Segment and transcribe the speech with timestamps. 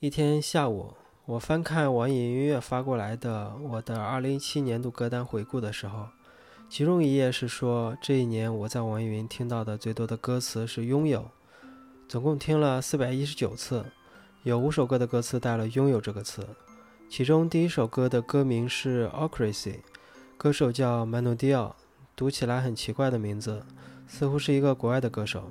[0.00, 0.94] 一天下午，
[1.26, 6.06] 我翻看网易云音乐发过来的我的2017年度歌单回顾的时候，
[6.68, 11.28] 其中一页是说这一年我在网易云听到的最多的歌词是“拥有”，
[12.08, 13.84] 总共听了419次，
[14.44, 16.46] 有五首歌的歌词带了“拥有”这个词。
[17.08, 19.72] 其中第一首歌的歌名是《Ocracy》，
[20.36, 21.72] 歌手叫 Manu Dio，
[22.14, 23.66] 读起来很奇怪的名字，
[24.06, 25.50] 似乎是一个国外的歌手。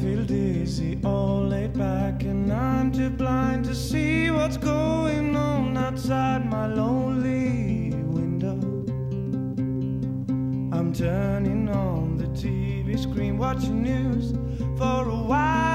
[0.00, 6.48] Feel dizzy, all laid back, and I'm too blind to see what's going on outside
[6.48, 8.58] my lonely window.
[10.74, 14.32] I'm turning on the TV screen, watching news
[14.78, 15.69] for a while,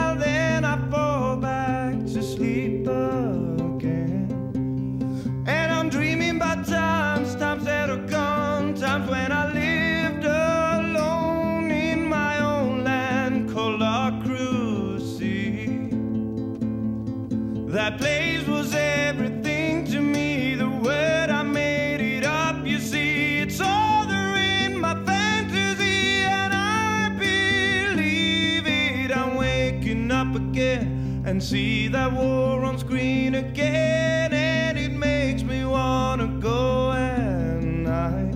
[17.86, 23.62] That place was everything to me, the word I made it up, you see, it's
[23.62, 29.16] all there in my fantasy, and I believe it.
[29.16, 35.64] I'm waking up again and see that war on screen again, and it makes me
[35.64, 38.34] wanna go and hide.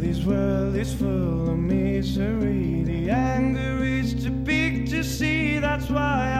[0.00, 2.82] This world is full of misery.
[2.82, 5.60] The anger is too big to see.
[5.60, 6.35] That's why I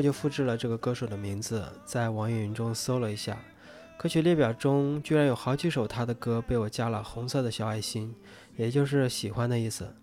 [0.00, 3.36] 我就复制了这个歌手的名字，在网易云中搜了一下，
[3.98, 8.14] 歌曲列表中居然有好几首他的歌被我加了红色的小爱心，
[8.56, 9.94] 也就是喜欢的意思。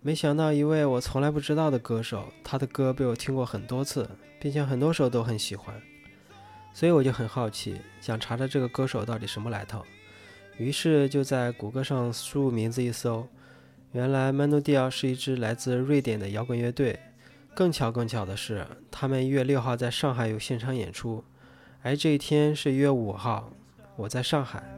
[0.00, 4.08] 没想到一位我从来不知道的歌手，他的歌被我听过很多次，
[4.40, 5.78] 并且很多首都很喜欢，
[6.72, 9.84] 所以我就很好奇，想查查这个歌手到底什么来头。
[10.56, 13.28] 于是就在谷歌上输入名字一搜，
[13.92, 16.98] 原来 Manu d i a 是一支来自瑞典的摇滚乐队。
[17.54, 21.22] 更巧更巧的是，他们一月六号在上海有现场演出，
[21.82, 23.52] 而这一天是一月五号，
[23.94, 24.60] 我在上海。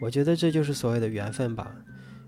[0.00, 1.70] 我觉得这就是所谓的缘分吧。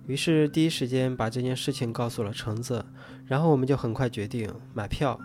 [0.07, 2.85] 于是第一时间把这件事情告诉了橙子，
[3.27, 5.19] 然后我们就很快决定买票。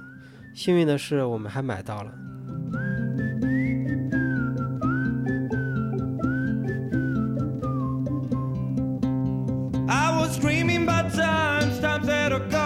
[0.56, 2.12] 幸运的是，我们还买到了。
[9.88, 12.65] I was dreaming about times, times that are gone,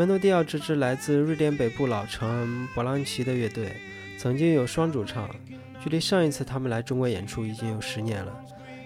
[0.00, 3.76] 门诺蒂奥这支来自瑞典北部老城勃朗奇的乐队，
[4.16, 5.28] 曾经有双主唱，
[5.78, 8.34] 距离上一次他们来中国演出已经有十年了。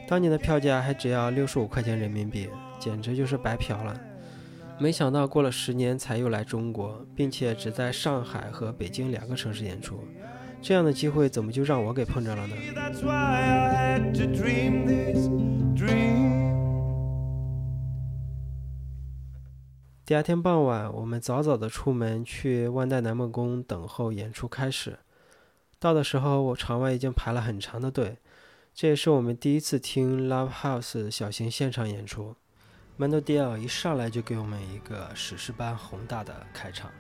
[0.08, 2.48] 当年的票价还只要六十五块钱人民币，
[2.80, 3.96] 简直就是白嫖了。
[4.76, 10.00] 没想到过了十年才又来中国，并且只在上海和北京两个城市演出，
[10.60, 12.56] 这样的机会怎么就让我给碰着了呢？
[20.06, 24.98] 第二天傍晚，我们早早的出门去万代南梦宫等候演出开始。
[25.78, 28.18] 到的时候，我场外已经排了很长的队。
[28.74, 32.36] 这也是我们第一次听 Love House 小型现场演出。
[32.98, 36.90] Mando Dial 一上来就给我们一个史诗般宏大的开场。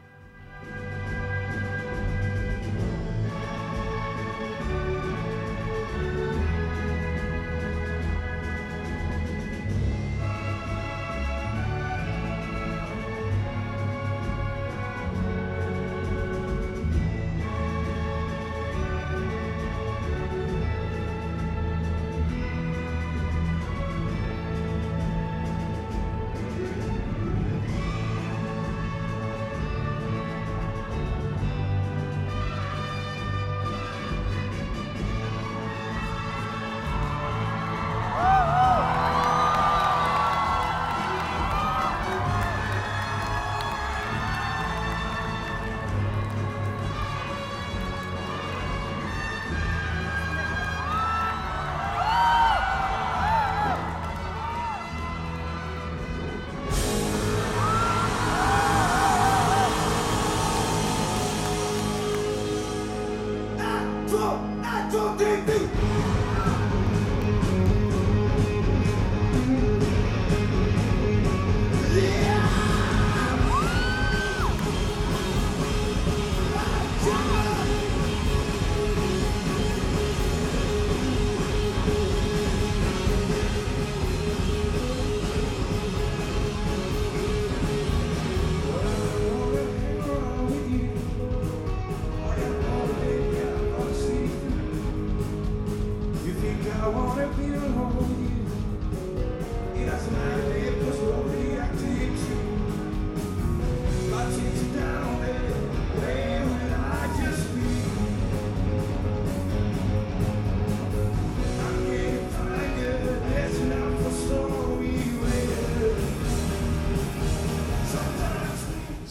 [64.14, 64.53] Stop!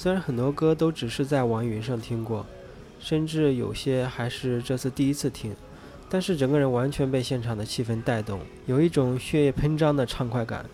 [0.03, 2.45] 虽然很多歌都只是在网易云上听过，
[2.99, 5.55] 甚至有些还是这次第一次听，
[6.09, 10.65] 但是整个人完全被现场的气氛带动，有一种血液喷张的畅快感。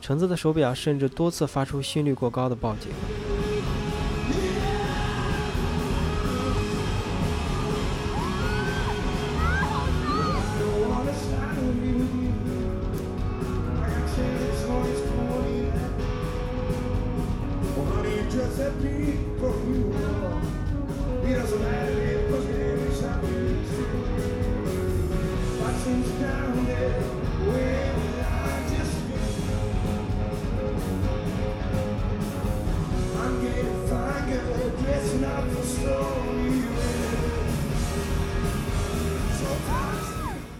[0.00, 3.35] 橙子的手表甚至多次发出心率过高的报警。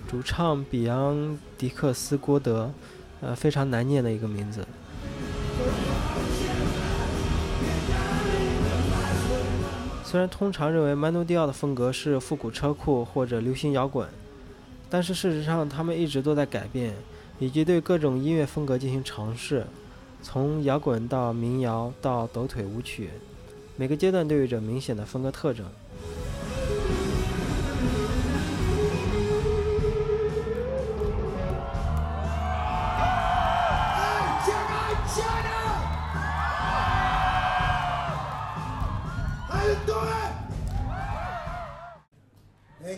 [0.08, 2.72] 主唱比昂迪克斯郭德，
[3.20, 4.66] 呃，非常难念的一个名字。
[10.16, 14.08] 虽然通常认为曼努迪奥的风格是复古车库或者流行摇滚，
[14.88, 16.94] 但是事实上他们一直都在改变，
[17.38, 19.66] 以及对各种音乐风格进行尝试，
[20.22, 23.10] 从摇滚到民谣到抖腿舞曲，
[23.76, 25.66] 每个阶段都有着明显的风格特征。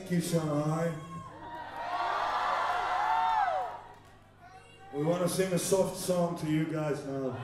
[0.09, 0.91] Thank you, Shanghai.
[4.95, 7.37] We want to sing a soft song to you guys now.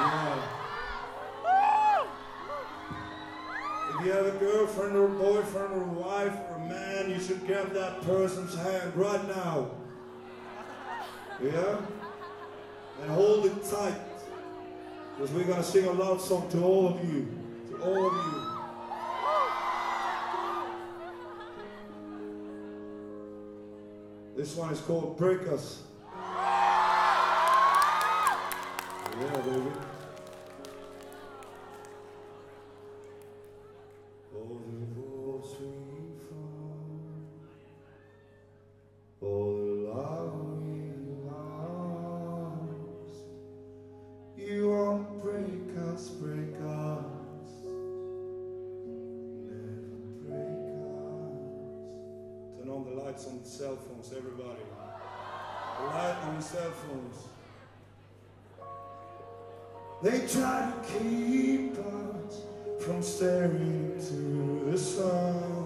[0.00, 0.42] Yeah.
[3.90, 7.72] If you have a girlfriend or boyfriend or wife or a man, you should grab
[7.74, 9.70] that person's hand right now.
[11.40, 11.80] Yeah?
[13.02, 14.00] And hold it tight.
[15.16, 17.28] Because we're going to sing a love song to all of you.
[17.70, 18.57] To all of you.
[24.38, 25.82] This one is called Break Us.
[53.18, 54.62] Lights on cell phones, everybody.
[55.78, 57.16] The light on cell phones.
[60.02, 62.42] They try to keep us
[62.80, 65.57] from staring to the sun.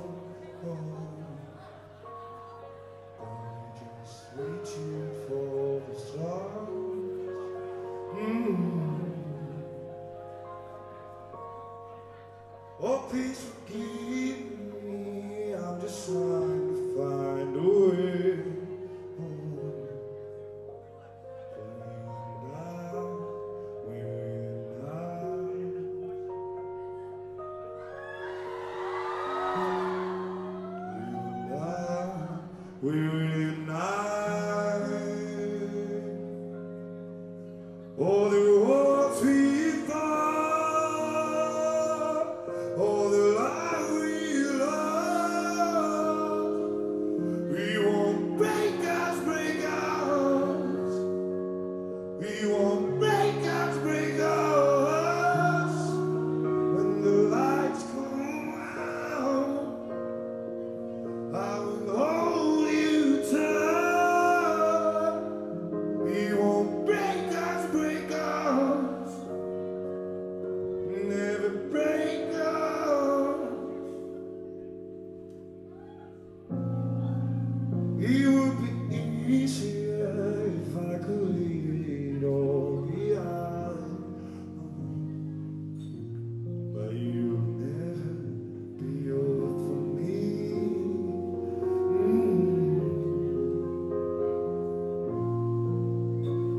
[38.04, 38.41] Oh,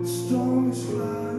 [0.06, 1.33] storm is rising,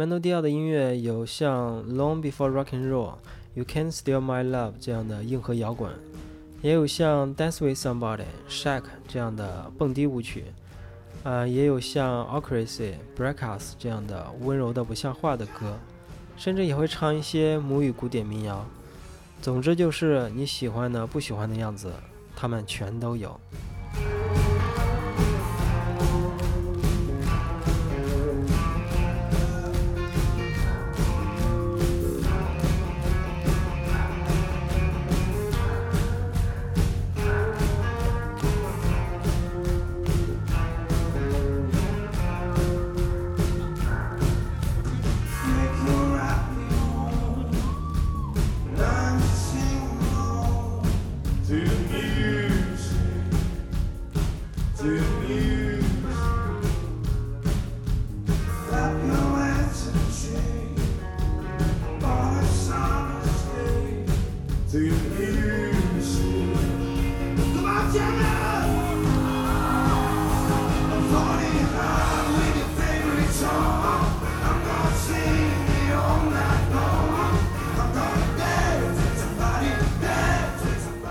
[0.00, 3.08] Mandel 的音乐有像《Long Before Rock and Roll》、
[3.52, 5.92] 《You Can't Steal My Love》这样的硬核摇滚，
[6.62, 8.16] 也有像《Dance with Somebody》、
[8.48, 10.44] 《Shake》这样的蹦迪舞曲，
[11.22, 12.66] 呃，也有像《Ocracy》、
[13.14, 15.78] 《Break Us》这样的温柔的不像话的歌，
[16.38, 18.64] 甚至也会唱一些母语古典民谣。
[19.42, 21.92] 总之就是你喜欢的、不喜欢的样子，
[22.34, 23.38] 他们全都有。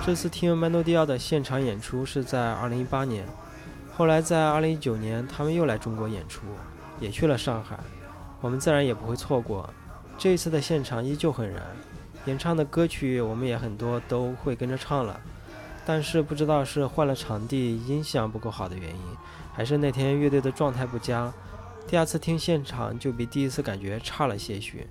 [0.10, 3.28] 这次听 Mando Diao 的现场演出是在2018年，
[3.96, 6.48] 后来在2019年他们又来中国演出，
[7.00, 7.80] 也去了上海，
[8.42, 9.72] 我们自然也不会错过。
[10.18, 11.62] 这一次的现场依旧很燃，
[12.26, 15.22] 演唱的歌曲我们也很多都会跟着唱了，
[15.86, 19.02] 但是不知道是换了场地、音响不够好的原因，
[19.54, 21.32] 还是那天乐队的状态不佳，
[21.86, 24.88] 第二次听现场就比第一次感觉差了些许。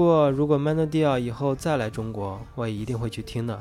[0.00, 3.60] 不过，如果曼德迪尔以后再来中国，我也一定会去听的。